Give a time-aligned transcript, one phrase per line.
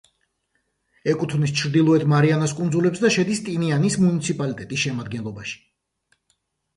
[1.11, 5.55] ეკუთვნის ჩრდილოეთ მარიანას კუნძულებს და შედის ტინიანის მუნიციპალიტეტის შემადგენლობაში.